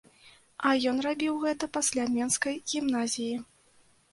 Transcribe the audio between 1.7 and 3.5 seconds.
пасля менскай гімназіі!